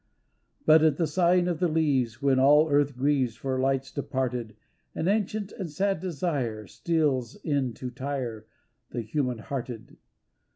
But 0.65 0.81
at 0.83 0.97
the 0.97 1.05
sighing 1.05 1.47
of 1.47 1.59
the 1.59 1.67
leaves, 1.67 2.23
When 2.23 2.39
all 2.39 2.71
earth 2.71 2.97
grieves 2.97 3.35
for 3.35 3.59
lights 3.59 3.91
departed 3.91 4.55
An 4.95 5.07
ancient 5.07 5.51
and 5.51 5.67
a 5.69 5.71
sad 5.71 5.99
desire 5.99 6.65
Steals 6.65 7.35
in 7.43 7.75
to 7.75 7.91
tire 7.91 8.47
the 8.89 9.01
human 9.01 9.37
hearted. 9.37 9.97